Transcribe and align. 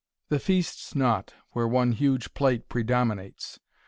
The 0.29 0.39
feast's 0.39 0.95
naught, 0.95 1.35
Where 1.51 1.67
one 1.67 1.91
huge 1.91 2.33
plate 2.33 2.67
predominates. 2.69 3.59